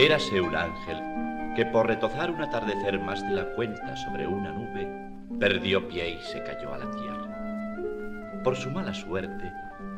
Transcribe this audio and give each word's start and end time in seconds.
Érase 0.00 0.40
un 0.40 0.56
ángel 0.56 0.96
que 1.54 1.66
por 1.66 1.86
retozar 1.86 2.30
un 2.30 2.40
atardecer 2.40 2.98
más 2.98 3.22
de 3.22 3.34
la 3.34 3.52
cuenta 3.54 3.94
sobre 3.98 4.26
una 4.26 4.50
nube, 4.50 4.88
perdió 5.38 5.86
pie 5.86 6.18
y 6.18 6.22
se 6.22 6.42
cayó 6.42 6.72
a 6.72 6.78
la 6.78 6.90
tierra. 6.90 8.40
Por 8.42 8.56
su 8.56 8.70
mala 8.70 8.94
suerte, 8.94 9.52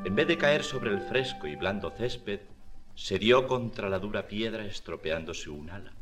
en 0.05 0.16
vez 0.16 0.27
de 0.27 0.37
caer 0.37 0.65
sobre 0.65 0.91
el 0.91 1.02
fresco 1.02 1.46
y 1.46 1.55
blando 1.55 1.93
césped, 1.93 2.41
se 2.96 3.20
dio 3.20 3.46
contra 3.46 3.88
la 3.88 4.01
dura 4.01 4.27
piedra 4.27 4.65
estropeándose 4.65 5.51
un 5.51 5.70
ala, 5.70 5.93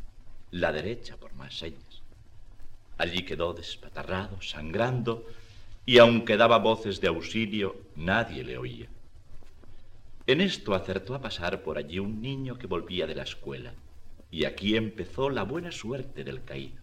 la 0.51 0.73
derecha 0.73 1.19
por 1.19 1.35
más 1.35 1.59
señas. 1.59 2.01
Allí 2.97 3.23
quedó 3.27 3.53
despatarrado, 3.53 4.41
sangrando, 4.41 5.27
y 5.85 5.99
aunque 5.99 6.39
daba 6.39 6.57
voces 6.57 7.03
de 7.03 7.09
auxilio, 7.09 7.77
nadie 7.97 8.45
le 8.45 8.57
oía. 8.57 8.89
En 10.27 10.41
esto 10.41 10.73
acertó 10.73 11.15
a 11.15 11.21
pasar 11.21 11.63
por 11.63 11.77
allí 11.77 11.99
un 11.99 12.23
niño 12.23 12.57
que 12.57 12.67
volvía 12.67 13.07
de 13.07 13.15
la 13.15 13.25
escuela, 13.25 13.75
y 14.41 14.47
aquí 14.47 14.75
empezó 14.75 15.29
la 15.29 15.43
buena 15.43 15.71
suerte 15.71 16.25
del 16.25 16.43
caído. 16.43 16.81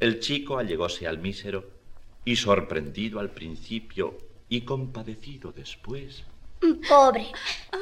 El 0.00 0.18
chico 0.18 0.58
allegóse 0.58 1.06
al 1.06 1.18
mísero 1.18 1.70
y 2.24 2.34
sorprendido 2.34 3.20
al 3.20 3.30
principio 3.30 4.18
y 4.48 4.62
compadecido 4.62 5.52
después. 5.52 6.24
Pobre, 6.88 7.30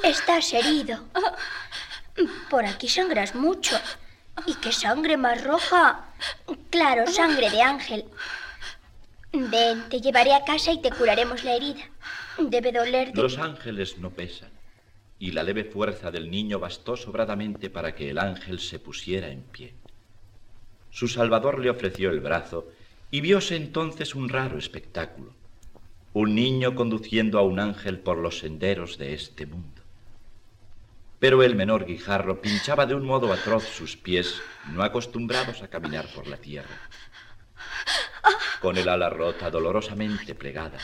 estás 0.04 0.52
herido. 0.52 1.02
Por 2.50 2.66
aquí 2.66 2.88
sangras 2.88 3.34
mucho. 3.34 3.74
¿Y 4.44 4.52
qué 4.56 4.70
sangre 4.70 5.16
más 5.16 5.42
roja? 5.42 6.12
Claro, 6.68 7.06
sangre 7.06 7.48
de 7.48 7.62
ángel. 7.62 8.04
Ven, 9.32 9.88
te 9.88 9.98
llevaré 9.98 10.34
a 10.34 10.44
casa 10.44 10.72
y 10.72 10.82
te 10.82 10.90
curaremos 10.90 11.42
la 11.42 11.54
herida. 11.54 11.84
Debe 12.36 12.70
dolerte. 12.70 13.18
Los 13.18 13.38
ángeles 13.38 13.96
no 13.96 14.10
pesan, 14.10 14.50
y 15.22 15.30
la 15.30 15.44
leve 15.44 15.62
fuerza 15.62 16.10
del 16.10 16.32
niño 16.32 16.58
bastó 16.58 16.96
sobradamente 16.96 17.70
para 17.70 17.94
que 17.94 18.10
el 18.10 18.18
ángel 18.18 18.58
se 18.58 18.80
pusiera 18.80 19.28
en 19.28 19.44
pie. 19.44 19.72
Su 20.90 21.06
salvador 21.06 21.60
le 21.60 21.70
ofreció 21.70 22.10
el 22.10 22.18
brazo 22.18 22.72
y 23.12 23.20
vióse 23.20 23.54
entonces 23.54 24.16
un 24.16 24.28
raro 24.28 24.58
espectáculo. 24.58 25.32
Un 26.12 26.34
niño 26.34 26.74
conduciendo 26.74 27.38
a 27.38 27.42
un 27.42 27.60
ángel 27.60 28.00
por 28.00 28.18
los 28.18 28.40
senderos 28.40 28.98
de 28.98 29.14
este 29.14 29.46
mundo. 29.46 29.82
Pero 31.20 31.44
el 31.44 31.54
menor 31.54 31.84
guijarro 31.86 32.40
pinchaba 32.40 32.84
de 32.86 32.96
un 32.96 33.06
modo 33.06 33.32
atroz 33.32 33.62
sus 33.62 33.96
pies, 33.96 34.42
no 34.72 34.82
acostumbrados 34.82 35.62
a 35.62 35.68
caminar 35.68 36.08
por 36.12 36.26
la 36.26 36.38
tierra. 36.38 36.80
Con 38.60 38.76
el 38.76 38.88
ala 38.88 39.08
rota, 39.08 39.52
dolorosamente 39.52 40.34
plegada, 40.34 40.80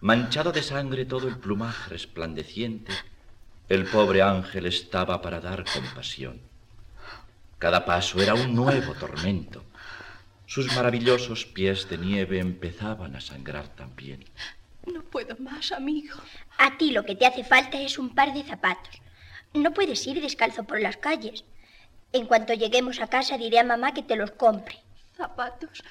manchado 0.00 0.50
de 0.50 0.62
sangre 0.62 1.04
todo 1.04 1.28
el 1.28 1.36
plumaje 1.36 1.90
resplandeciente, 1.90 2.94
el 3.72 3.86
pobre 3.86 4.20
ángel 4.20 4.66
estaba 4.66 5.22
para 5.22 5.40
dar 5.40 5.64
compasión. 5.64 6.42
Cada 7.58 7.86
paso 7.86 8.20
era 8.20 8.34
un 8.34 8.54
nuevo 8.54 8.92
tormento. 8.92 9.64
Sus 10.44 10.76
maravillosos 10.76 11.46
pies 11.46 11.88
de 11.88 11.96
nieve 11.96 12.38
empezaban 12.38 13.16
a 13.16 13.22
sangrar 13.22 13.68
también. 13.68 14.26
No 14.84 15.02
puedo 15.02 15.34
más, 15.38 15.72
amigo. 15.72 16.16
A 16.58 16.76
ti 16.76 16.90
lo 16.90 17.06
que 17.06 17.14
te 17.14 17.24
hace 17.24 17.44
falta 17.44 17.80
es 17.80 17.98
un 17.98 18.14
par 18.14 18.34
de 18.34 18.42
zapatos. 18.42 19.00
No 19.54 19.72
puedes 19.72 20.06
ir 20.06 20.20
descalzo 20.20 20.64
por 20.64 20.78
las 20.78 20.98
calles. 20.98 21.44
En 22.12 22.26
cuanto 22.26 22.52
lleguemos 22.52 23.00
a 23.00 23.06
casa 23.06 23.38
diré 23.38 23.58
a 23.58 23.64
mamá 23.64 23.94
que 23.94 24.02
te 24.02 24.16
los 24.16 24.32
compre. 24.32 24.80
¿Zapatos? 25.16 25.82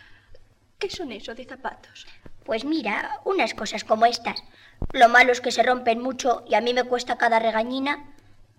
¿Qué 0.77 0.87
son 0.87 1.11
eso 1.11 1.33
de 1.33 1.45
zapatos? 1.45 2.05
Pues 2.43 2.65
mira, 2.65 3.19
unas 3.25 3.53
cosas 3.53 3.83
como 3.83 4.05
estas. 4.05 4.43
Lo 4.91 5.07
malo 5.09 5.31
es 5.31 5.41
que 5.41 5.51
se 5.51 5.63
rompen 5.63 6.01
mucho 6.01 6.43
y 6.47 6.55
a 6.55 6.61
mí 6.61 6.73
me 6.73 6.83
cuesta 6.83 7.17
cada 7.17 7.39
regañina. 7.39 8.13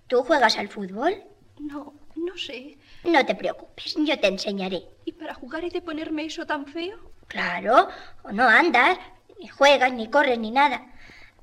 ¿Tú 0.06 0.22
juegas 0.22 0.56
al 0.56 0.68
fútbol? 0.68 1.22
No, 1.58 1.94
no 2.16 2.36
sé. 2.36 2.78
No 3.04 3.24
te 3.26 3.34
preocupes, 3.34 3.94
yo 3.98 4.18
te 4.18 4.28
enseñaré. 4.28 4.84
¿Y 5.04 5.12
para 5.12 5.34
jugar 5.34 5.64
he 5.64 5.70
de 5.70 5.82
ponerme 5.82 6.24
eso 6.24 6.46
tan 6.46 6.66
feo? 6.66 6.96
Claro, 7.26 7.88
o 8.22 8.32
no 8.32 8.44
andas, 8.48 8.98
ni 9.40 9.48
juegas, 9.48 9.92
ni 9.92 10.08
corres, 10.08 10.38
ni 10.38 10.50
nada. 10.50 10.86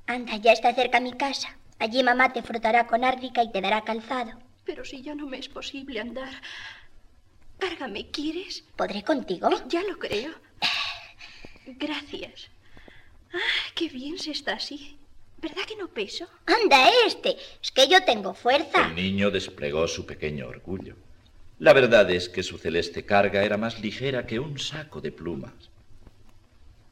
Anda, 0.08 0.38
ya 0.38 0.54
está 0.54 0.74
cerca 0.74 1.00
mi 1.00 1.14
casa. 1.14 1.58
Allí 1.78 2.04
mamá 2.04 2.34
te 2.34 2.42
frotará 2.42 2.88
con 2.88 3.04
árnica 3.04 3.44
y 3.44 3.52
te 3.52 3.62
dará 3.62 3.82
calzado. 3.84 4.32
Pero 4.66 4.84
si 4.86 5.02
ya 5.02 5.16
no 5.16 5.28
me 5.28 5.38
es 5.38 5.50
posible 5.50 6.00
andar. 6.00 6.42
Cárgame, 7.58 8.10
¿quieres? 8.12 8.64
¿Podré 8.76 9.04
contigo? 9.04 9.50
Ya 9.68 9.84
lo 9.84 9.98
creo. 10.00 10.32
Gracias. 11.78 12.50
Ah, 13.34 13.72
qué 13.76 13.90
bien 13.90 14.18
se 14.18 14.32
está 14.32 14.54
así. 14.54 14.98
¿Verdad 15.42 15.64
que 15.68 15.76
no 15.76 15.88
peso? 15.88 16.28
Anda, 16.46 16.90
este. 17.06 17.38
Es 17.62 17.72
que 17.72 17.88
yo 17.88 18.04
tengo 18.04 18.34
fuerza. 18.34 18.88
El 18.88 18.96
niño 18.96 19.32
desplegó 19.32 19.88
su 19.88 20.06
pequeño 20.06 20.48
orgullo. 20.48 20.96
La 21.60 21.74
verdad 21.74 22.10
es 22.12 22.30
que 22.30 22.44
su 22.44 22.58
celeste 22.58 23.06
carga 23.06 23.44
era 23.44 23.58
más 23.58 23.80
ligera 23.80 24.26
que 24.26 24.40
un 24.40 24.60
saco 24.60 25.02
de 25.02 25.12
plumas. 25.12 25.54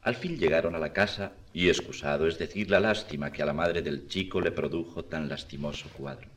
Al 0.02 0.14
fin 0.14 0.38
llegaron 0.38 0.74
a 0.74 0.78
la 0.78 0.92
casa 0.92 1.32
y 1.52 1.68
excusado 1.68 2.26
es 2.26 2.38
decir 2.38 2.70
la 2.70 2.80
lástima 2.80 3.32
que 3.32 3.42
a 3.42 3.46
la 3.46 3.52
madre 3.52 3.82
del 3.82 4.08
chico 4.08 4.40
le 4.40 4.52
produjo 4.52 5.04
tan 5.04 5.28
lastimoso 5.28 5.88
cuadro. 5.90 6.28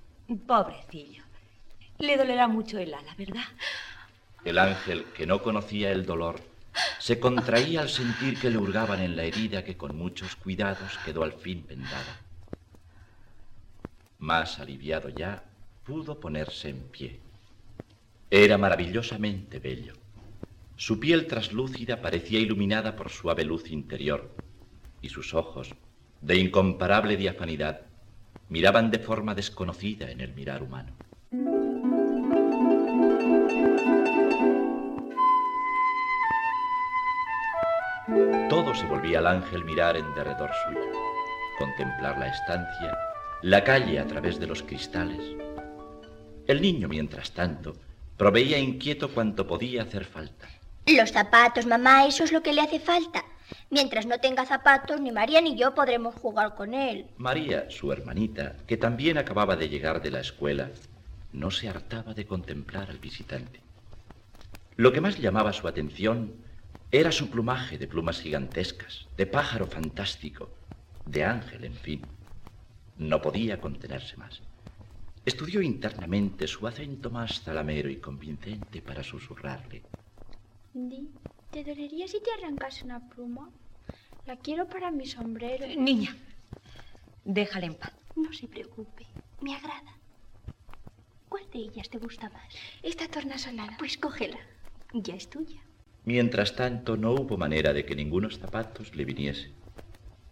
Pobrecillo. 0.48 1.24
Le 2.00 2.18
dolerá 2.18 2.48
mucho 2.48 2.80
el 2.80 2.94
ala, 2.94 3.14
¿verdad? 3.18 3.44
El 4.44 4.58
ángel, 4.58 5.06
que 5.16 5.28
no 5.28 5.42
conocía 5.44 5.92
el 5.92 6.06
dolor, 6.06 6.42
se 7.00 7.20
contraía 7.20 7.82
al 7.82 7.90
sentir 7.90 8.40
que 8.40 8.50
le 8.50 8.58
hurgaban 8.58 9.02
en 9.02 9.16
la 9.16 9.24
herida 9.24 9.64
que 9.64 9.78
con 9.78 9.98
muchos 9.98 10.36
cuidados 10.36 10.98
quedó 11.04 11.24
al 11.24 11.34
fin 11.34 11.66
vendada. 11.68 12.22
Más 14.20 14.60
aliviado 14.60 15.10
ya, 15.10 15.44
pudo 15.84 16.20
ponerse 16.20 16.70
en 16.70 16.84
pie. 16.84 17.20
Era 18.30 18.58
maravillosamente 18.58 19.60
bello. 19.60 19.94
Su 20.76 21.00
piel 21.00 21.28
traslúcida 21.28 22.02
parecía 22.02 22.40
iluminada 22.40 22.96
por 22.96 23.10
suave 23.10 23.44
luz 23.44 23.70
interior, 23.72 24.34
y 25.02 25.10
sus 25.10 25.34
ojos, 25.34 25.74
de 26.22 26.38
incomparable 26.38 27.18
diafanidad, 27.18 27.82
miraban 28.50 28.92
de 28.92 29.00
forma 29.00 29.36
desconocida 29.36 30.12
en 30.12 30.22
el 30.22 30.34
mirar 30.34 30.64
humano. 30.64 30.94
Se 38.74 38.86
volvía 38.86 39.20
al 39.20 39.28
ángel 39.28 39.66
mirar 39.66 39.98
en 39.98 40.14
derredor 40.16 40.50
suyo, 40.66 40.80
contemplar 41.60 42.18
la 42.18 42.28
estancia, 42.28 42.98
la 43.42 43.64
calle 43.66 44.00
a 44.00 44.08
través 44.08 44.40
de 44.40 44.48
los 44.48 44.64
cristales. 44.64 45.20
El 46.48 46.62
niño, 46.62 46.88
mientras 46.88 47.32
tanto, 47.32 47.76
proveía 48.16 48.58
inquieto 48.58 49.14
cuanto 49.14 49.46
podía 49.46 49.84
hacer 49.84 50.06
falta. 50.06 50.48
Los 50.88 51.12
zapatos, 51.12 51.66
mamá, 51.66 52.06
eso 52.06 52.24
es 52.24 52.32
lo 52.32 52.42
que 52.42 52.54
le 52.54 52.62
hace 52.62 52.80
falta. 52.80 53.26
Mientras 53.70 54.06
no 54.06 54.20
tenga 54.20 54.46
zapatos, 54.46 55.02
ni 55.02 55.12
María 55.12 55.42
ni 55.42 55.58
yo 55.58 55.76
podremos 55.76 56.16
jugar 56.16 56.56
con 56.56 56.74
él. 56.74 57.08
María, 57.18 57.70
su 57.70 57.92
hermanita, 57.92 58.56
que 58.68 58.78
también 58.78 59.18
acababa 59.18 59.58
de 59.58 59.68
llegar 59.68 60.02
de 60.02 60.12
la 60.12 60.22
escuela, 60.22 60.70
no 61.34 61.52
se 61.52 61.68
hartaba 61.68 62.14
de 62.14 62.26
contemplar 62.26 62.90
al 62.90 63.00
visitante. 63.00 63.60
Lo 64.78 64.94
que 64.94 65.02
más 65.02 65.20
llamaba 65.20 65.52
su 65.52 65.68
atención 65.68 66.34
era 66.94 67.12
su 67.12 67.30
plumaje 67.30 67.78
de 67.78 67.88
plumas 67.88 68.20
gigantescas, 68.20 69.08
de 69.16 69.26
pájaro 69.26 69.66
fantástico, 69.66 70.50
de 71.06 71.24
ángel, 71.24 71.64
en 71.64 71.76
fin. 71.76 72.06
No 72.98 73.22
podía 73.22 73.62
contenerse 73.62 74.18
más. 74.18 74.42
Estudió 75.26 75.62
internamente 75.62 76.48
su 76.48 76.68
acento 76.68 77.10
más 77.10 77.42
zalamero 77.44 77.90
y 77.90 77.98
convincente 77.98 78.82
para 78.82 79.04
susurrarle. 79.04 79.84
Di, 80.74 81.10
¿te 81.52 81.64
dolería 81.64 82.08
si 82.10 82.22
te 82.22 82.32
arrancas 82.38 82.84
una 82.84 83.00
pluma? 83.10 83.50
La 84.26 84.36
quiero 84.36 84.68
para 84.68 84.92
mi 84.92 85.06
sombrero. 85.06 85.66
Niña, 85.68 86.14
déjala 87.24 87.68
en 87.68 87.76
paz. 87.76 87.94
No 88.18 88.34
se 88.34 88.50
preocupe, 88.50 89.06
me 89.40 89.56
agrada. 89.56 89.94
¿Cuál 91.30 91.50
de 91.52 91.60
ellas 91.60 91.90
te 91.90 92.00
gusta 92.00 92.30
más? 92.30 92.54
Esta 92.84 93.08
tornasolada. 93.08 93.78
Pues 93.80 93.98
cógela, 93.98 94.40
ya 94.94 95.16
es 95.16 95.30
tuya. 95.30 95.62
Mientras 96.04 96.56
tanto, 96.56 96.98
no 96.98 97.12
hubo 97.12 97.38
manera 97.38 97.74
de 97.74 97.86
que 97.86 97.96
ningunos 97.96 98.40
zapatos 98.40 98.96
le 98.96 99.06
viniese. 99.06 99.52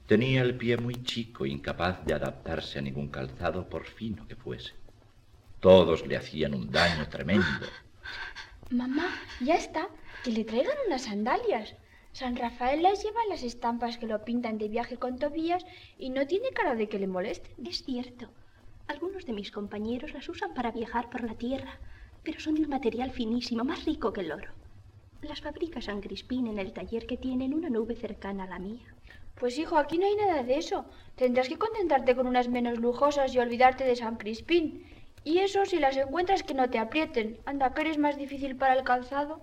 Tenía 0.08 0.42
el 0.42 0.58
pie 0.58 0.78
muy 0.78 1.04
chico, 1.04 1.46
incapaz 1.46 2.04
de 2.06 2.16
adaptarse 2.16 2.80
a 2.80 2.82
ningún 2.82 3.10
calzado, 3.10 3.70
por 3.70 3.86
fino 3.86 4.28
que 4.28 4.36
fuese. 4.36 4.74
Todos 5.60 6.08
le 6.08 6.18
hacían 6.18 6.56
un 6.56 6.72
daño 6.72 7.08
tremendo. 7.10 7.68
Mamá, 8.72 9.10
ya 9.40 9.56
está. 9.56 9.88
Que 10.24 10.32
le 10.32 10.44
traigan 10.44 10.76
unas 10.88 11.04
sandalias. 11.04 11.76
San 12.14 12.36
Rafael 12.36 12.82
las 12.82 13.04
lleva 13.04 13.20
las 13.30 13.44
estampas 13.44 14.00
que 14.00 14.08
lo 14.08 14.26
pintan 14.26 14.58
de 14.58 14.68
viaje 14.68 14.98
con 14.98 15.20
Tobías 15.20 15.64
y 16.00 16.10
no 16.10 16.26
tiene 16.26 16.50
cara 16.50 16.74
de 16.74 16.90
que 16.90 16.98
le 16.98 17.08
molesten. 17.08 17.54
Es 17.68 17.84
cierto. 17.84 18.30
Algunos 18.88 19.28
de 19.28 19.34
mis 19.34 19.52
compañeros 19.52 20.14
las 20.14 20.28
usan 20.28 20.56
para 20.56 20.72
viajar 20.72 21.12
por 21.12 21.24
la 21.24 21.36
tierra, 21.36 21.78
pero 22.24 22.40
son 22.40 22.56
de 22.56 22.64
un 22.64 22.70
material 22.70 23.12
finísimo, 23.12 23.64
más 23.64 23.86
rico 23.86 24.12
que 24.12 24.22
el 24.22 24.32
oro. 24.32 24.59
Las 25.22 25.42
fabrica 25.42 25.82
San 25.82 26.00
Crispín 26.00 26.48
en 26.48 26.60
el 26.60 26.72
taller 26.72 27.06
que 27.06 27.18
tiene 27.18 27.46
en 27.46 27.54
una 27.54 27.70
nube 27.70 27.96
cercana 27.96 28.46
a 28.46 28.48
la 28.48 28.60
mía. 28.60 28.96
Pues 29.36 29.58
hijo, 29.58 29.78
aquí 29.78 29.98
no 29.98 30.06
hay 30.06 30.16
nada 30.16 30.44
de 30.44 30.58
eso. 30.58 30.86
Tendrás 31.16 31.50
que 31.50 31.58
contentarte 31.58 32.16
con 32.16 32.26
unas 32.26 32.48
menos 32.48 32.80
lujosas 32.80 33.34
y 33.34 33.40
olvidarte 33.40 33.84
de 33.84 33.96
San 33.98 34.16
Crispín. 34.16 34.86
Y 35.26 35.40
eso 35.40 35.66
si 35.66 35.78
las 35.78 35.98
encuentras 35.98 36.44
que 36.44 36.54
no 36.54 36.70
te 36.70 36.80
aprieten. 36.80 37.38
Anda, 37.46 37.74
que 37.74 37.82
eres 37.82 37.98
más 37.98 38.18
difícil 38.18 38.56
para 38.56 38.76
el 38.76 38.84
calzado. 38.84 39.42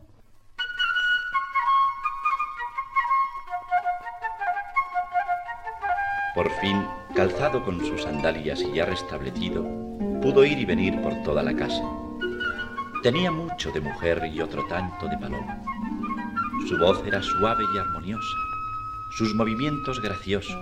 Por 6.34 6.50
fin, 6.60 6.86
calzado 7.14 7.64
con 7.64 7.80
sus 7.84 8.02
sandalias 8.02 8.60
y 8.60 8.72
ya 8.72 8.84
restablecido, 8.84 9.62
pudo 10.20 10.44
ir 10.44 10.58
y 10.58 10.66
venir 10.66 11.00
por 11.00 11.22
toda 11.22 11.42
la 11.42 11.54
casa. 11.54 11.82
Tenía 13.06 13.30
mucho 13.30 13.70
de 13.70 13.80
mujer 13.80 14.20
y 14.34 14.40
otro 14.40 14.66
tanto 14.66 15.06
de 15.06 15.16
paloma. 15.16 15.62
Su 16.68 16.76
voz 16.76 17.06
era 17.06 17.22
suave 17.22 17.62
y 17.72 17.78
armoniosa, 17.78 18.36
sus 19.10 19.32
movimientos 19.32 20.02
graciosos, 20.02 20.60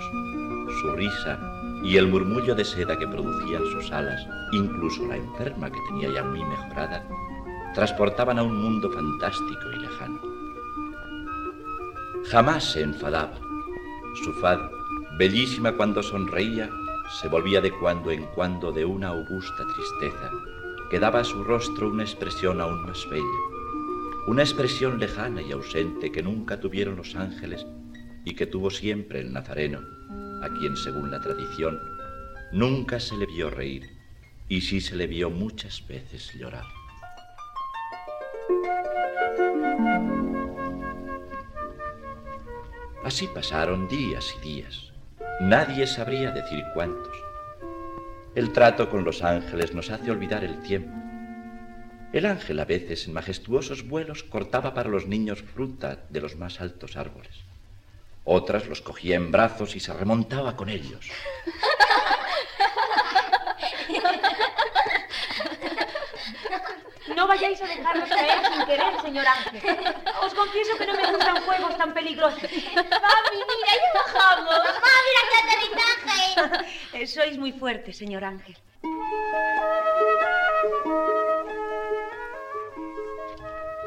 su 0.83 0.93
risa 0.93 1.41
y 1.83 1.97
el 1.97 2.07
murmullo 2.07 2.55
de 2.55 2.67
seda 2.67 2.99
que 2.99 3.09
producían 3.09 3.65
sus 3.73 3.91
alas, 3.91 4.21
incluso 4.53 5.07
la 5.07 5.17
enferma 5.17 5.73
que 5.73 5.81
tenía 5.89 6.11
ya 6.13 6.23
muy 6.23 6.45
mejorada, 6.45 7.03
transportaban 7.73 8.39
a 8.39 8.43
un 8.43 8.61
mundo 8.61 8.91
fantástico 8.91 9.71
y 9.75 9.81
lejano. 9.81 10.21
Jamás 12.31 12.73
se 12.73 12.83
enfadaba. 12.83 13.41
Su 14.23 14.35
faz 14.43 14.61
Bellísima 15.19 15.73
cuando 15.73 16.03
sonreía, 16.03 16.69
se 17.23 17.29
volvía 17.29 17.63
de 17.63 17.71
cuando 17.71 18.11
en 18.11 18.27
cuando 18.35 18.71
de 18.71 18.85
una 18.85 19.09
augusta 19.09 19.65
tristeza, 19.75 20.31
que 20.91 20.99
daba 20.99 21.21
a 21.21 21.25
su 21.25 21.43
rostro 21.45 21.89
una 21.89 22.03
expresión 22.03 22.61
aún 22.61 22.87
más 22.87 23.09
bella, 23.11 23.25
una 24.27 24.43
expresión 24.43 24.99
lejana 24.99 25.43
y 25.43 25.53
ausente 25.53 26.11
que 26.11 26.23
nunca 26.23 26.61
tuvieron 26.61 26.97
los 26.97 27.15
ángeles 27.15 27.67
y 28.25 28.35
que 28.35 28.47
tuvo 28.47 28.71
siempre 28.71 29.21
el 29.21 29.33
Nazareno, 29.33 29.81
a 30.43 30.49
quien, 30.59 30.77
según 30.77 31.11
la 31.11 31.21
tradición, 31.21 31.81
nunca 32.53 33.01
se 33.01 33.17
le 33.17 33.27
vio 33.27 33.51
reír 33.51 33.91
y 34.49 34.61
sí 34.61 34.81
se 34.81 34.97
le 34.97 35.07
vio 35.07 35.31
muchas 35.31 35.87
veces 35.87 36.33
llorar. 36.35 36.65
Así 43.05 43.29
pasaron 43.35 43.87
días 43.89 44.35
y 44.39 44.49
días. 44.49 44.93
Nadie 45.41 45.87
sabría 45.87 46.31
decir 46.31 46.65
cuántos. 46.73 47.15
El 48.35 48.53
trato 48.53 48.91
con 48.91 49.05
los 49.05 49.23
ángeles 49.23 49.75
nos 49.75 49.91
hace 49.91 50.11
olvidar 50.11 50.43
el 50.43 50.61
tiempo. 50.61 50.93
El 52.13 52.27
ángel 52.27 52.59
a 52.59 52.65
veces 52.65 53.07
en 53.07 53.13
majestuosos 53.13 53.87
vuelos 53.87 54.25
cortaba 54.25 54.75
para 54.75 54.89
los 54.89 55.07
niños 55.07 55.41
fruta 55.43 56.05
de 56.09 56.21
los 56.21 56.35
más 56.35 56.61
altos 56.61 56.97
árboles. 56.97 57.45
Otras 58.25 58.67
los 58.67 58.81
cogía 58.81 59.15
en 59.15 59.31
brazos 59.31 59.77
y 59.77 59.81
se 59.81 59.93
remontaba 59.93 60.57
con 60.57 60.69
ellos. 60.69 61.09
No 67.15 67.29
vayáis 67.29 67.63
a 67.63 67.67
dejarnos 67.67 68.09
caer 68.09 68.41
sin 68.53 68.67
querer, 68.67 69.01
señor 69.01 69.27
Ángel. 69.27 69.79
Os 70.23 70.35
confieso 70.35 70.77
que 70.77 70.87
no 70.87 70.95
me 70.95 71.07
gustan 71.13 71.41
juegos 71.45 71.77
tan 71.79 71.95
peligrosos. 71.95 72.43
¡Mami, 72.43 73.39
mira, 73.49 73.73
ya 73.75 73.91
bajamos! 73.95 74.59
¡Mamá, 74.59 74.93
mira 75.07 75.23
qué 75.31 75.39
aterrizaje! 75.45 76.84
Eh, 76.95 77.07
Sois 77.15 77.37
muy 77.39 77.53
fuerte, 77.61 77.93
señor 77.93 78.23
Ángel. 78.25 78.57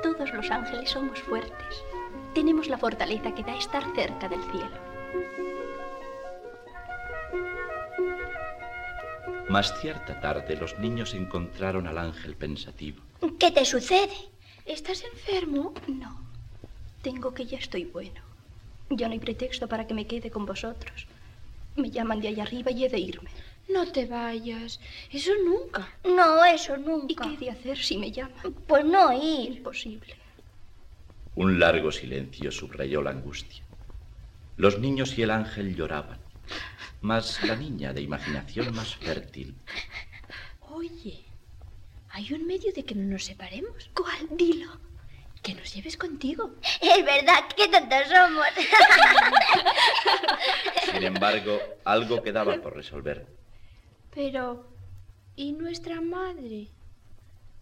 Todos 0.04 0.32
los 0.34 0.50
ángeles 0.52 0.90
somos 0.90 1.20
fuertes. 1.22 1.84
Tenemos 2.34 2.68
la 2.68 2.78
fortaleza 2.78 3.34
que 3.34 3.44
da 3.44 3.56
estar 3.58 3.84
cerca 3.96 4.28
del 4.30 4.44
cielo. 4.52 4.78
Más 9.50 9.80
cierta 9.80 10.20
tarde 10.20 10.58
los 10.58 10.78
niños 10.78 11.14
encontraron 11.14 11.88
al 11.88 11.98
ángel 11.98 12.36
pensativo. 12.36 13.02
¿Qué 13.40 13.52
te 13.52 13.66
sucede? 13.66 14.16
¿Estás 14.66 15.04
enfermo? 15.04 15.74
No. 15.88 16.20
Tengo 17.02 17.34
que 17.34 17.46
ya 17.46 17.58
estoy 17.58 17.86
bueno. 17.86 18.22
Ya 18.90 19.08
no 19.08 19.14
hay 19.14 19.20
pretexto 19.20 19.68
para 19.68 19.88
que 19.88 19.94
me 19.94 20.06
quede 20.06 20.30
con 20.30 20.46
vosotros. 20.46 21.08
Me 21.78 21.90
llaman 21.92 22.20
de 22.20 22.30
allá 22.30 22.44
arriba 22.44 22.72
y 22.72 22.86
he 22.86 22.90
de 22.90 23.00
irme. 23.00 23.30
No 23.70 23.92
te 23.92 24.06
vayas. 24.06 24.80
Eso 25.12 25.32
nunca. 25.46 25.88
No, 26.04 26.44
eso 26.46 26.76
¿Y 26.76 26.80
nunca. 26.82 27.24
qué 27.24 27.34
he 27.34 27.38
de 27.38 27.52
hacer 27.52 27.78
si 27.78 27.98
me 27.98 28.12
llaman? 28.12 28.54
Pues 28.68 28.84
no 28.86 29.12
ir. 29.14 29.58
Imposible. 29.58 30.16
Un 31.36 31.60
largo 31.60 31.92
silencio 31.92 32.52
subrayó 32.52 33.02
la 33.02 33.12
angustia. 33.12 33.64
Los 34.56 34.80
niños 34.80 35.18
y 35.18 35.22
el 35.22 35.30
ángel 35.30 35.76
lloraban, 35.76 36.18
mas 37.02 37.44
la 37.44 37.56
niña 37.56 37.94
de 37.94 38.02
imaginación 38.02 38.74
más 38.74 38.96
fértil 38.96 39.54
Oye, 40.72 41.24
hay 42.10 42.34
un 42.34 42.48
medio 42.48 42.74
de 42.74 42.84
que 42.84 42.96
no 42.96 43.04
nos 43.04 43.26
separemos. 43.26 43.90
¿Cuál? 43.94 44.36
Dilo. 44.36 44.72
Que 45.42 45.54
nos 45.54 45.74
lleves 45.74 45.98
contigo. 45.98 46.56
Es 46.82 47.06
verdad, 47.06 47.46
qué 47.56 47.68
tontos 47.68 48.08
somos. 48.08 48.48
Sin 50.92 51.04
embargo, 51.04 51.60
algo 51.86 52.22
quedaba 52.22 52.58
por 52.58 52.76
resolver. 52.76 53.28
Pero, 54.14 54.68
¿y 55.36 55.54
nuestra 55.54 56.02
madre? 56.02 56.70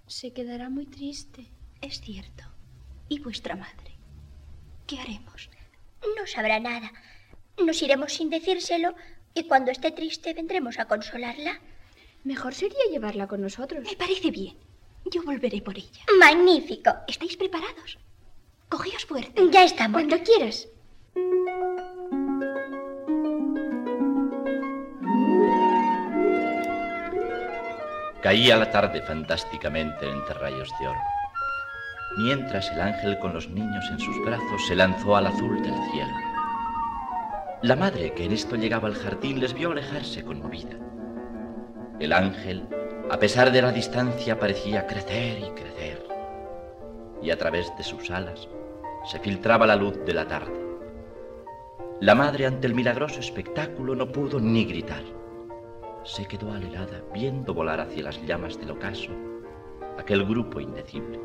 Se 0.07 0.33
quedará 0.33 0.69
muy 0.69 0.86
triste. 0.86 1.51
Es 1.81 2.01
cierto. 2.01 2.44
¿Y 3.10 3.19
vuestra 3.19 3.56
madre? 3.56 3.98
¿Qué 4.88 5.00
haremos? 5.00 5.50
No 6.18 6.25
sabrá 6.27 6.60
nada. 6.60 6.92
Nos 7.57 7.81
iremos 7.81 8.13
sin 8.13 8.30
decírselo 8.30 8.95
y 9.33 9.44
cuando 9.44 9.72
esté 9.72 9.92
triste 9.92 10.33
vendremos 10.33 10.80
a 10.80 10.86
consolarla. 10.86 11.60
Mejor 12.24 12.54
sería 12.54 12.80
llevarla 12.92 13.27
con 13.27 13.42
nosotros. 13.42 13.83
Me 13.83 13.95
parece 13.95 14.31
bien. 14.31 14.57
Yo 15.12 15.22
volveré 15.24 15.62
por 15.62 15.78
ella. 15.78 16.04
Magnífico. 16.19 16.92
¿Estáis 17.07 17.38
preparados? 17.38 17.98
Cogeos 18.69 19.06
fuerte. 19.06 19.50
Ya 19.52 19.63
estamos. 19.63 20.02
Cuando 20.02 20.24
quieras. 20.24 20.68
Caía 28.22 28.58
la 28.58 28.72
tarde 28.72 29.03
fantásticamente 29.03 30.10
entre 30.10 30.34
rayos 30.34 30.70
de 30.80 30.88
oro. 30.88 31.00
Mientras 32.18 32.72
el 32.72 32.82
ángel 32.82 33.20
con 33.20 33.34
los 33.34 33.48
niños 33.50 33.86
en 33.91 34.00
sus 34.00 34.20
brazos 34.25 34.65
se 34.68 34.75
lanzó 34.75 35.15
al 35.15 35.27
azul 35.27 35.62
del 35.62 35.75
cielo. 35.91 36.13
La 37.62 37.75
madre, 37.75 38.13
que 38.13 38.25
en 38.25 38.32
esto 38.32 38.56
llegaba 38.56 38.88
al 38.88 38.96
jardín, 38.96 39.39
les 39.39 39.53
vio 39.53 39.72
alejarse 39.72 40.24
conmovida. 40.24 40.75
El 42.00 42.13
ángel, 42.13 42.68
a 43.10 43.20
pesar 43.20 43.52
de 43.52 43.62
la 43.62 43.72
distancia, 43.72 44.40
parecía 44.40 44.88
crecer 44.88 45.40
y 45.40 45.50
crecer. 45.52 46.06
Y 47.22 47.32
a 47.32 47.38
través 47.38 47.72
de 47.78 47.84
sus 47.84 48.10
alas 48.12 48.48
se 49.06 49.20
filtraba 49.20 49.68
la 49.68 49.76
luz 49.76 49.98
de 50.06 50.14
la 50.14 50.28
tarde. 50.28 50.60
La 52.02 52.16
madre, 52.16 52.46
ante 52.46 52.68
el 52.68 52.76
milagroso 52.76 53.20
espectáculo, 53.20 53.96
no 53.96 54.12
pudo 54.12 54.40
ni 54.40 54.66
gritar 54.66 55.04
se 56.06 56.28
quedó 56.28 56.52
alelada 56.52 57.02
viendo 57.14 57.54
volar 57.54 57.82
hacia 57.82 58.04
las 58.04 58.22
llamas 58.26 58.60
del 58.60 58.72
ocaso 58.72 59.12
aquel 59.98 60.26
grupo 60.26 60.60
indecible. 60.60 61.20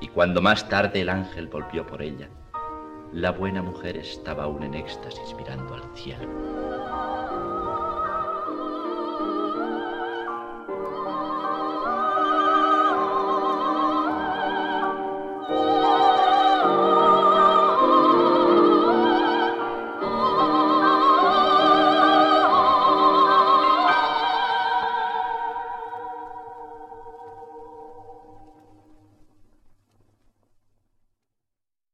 Y 0.00 0.08
cuando 0.08 0.40
más 0.40 0.68
tarde 0.68 1.00
el 1.00 1.08
ángel 1.08 1.48
volvió 1.48 1.86
por 1.86 2.02
ella, 2.02 2.28
la 3.12 3.30
buena 3.30 3.62
mujer 3.62 3.96
estaba 3.96 4.44
aún 4.44 4.62
en 4.62 4.74
éxtasis 4.74 5.34
mirando 5.36 5.74
al 5.74 5.82
cielo. 5.96 6.73